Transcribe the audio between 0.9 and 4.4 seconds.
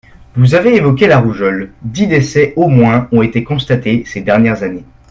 la rougeole; dix décès au moins ont été constatés ces